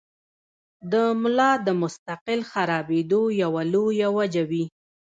[0.91, 4.63] د ملا د مستقل خرابېدو يوه لويه وجه وي-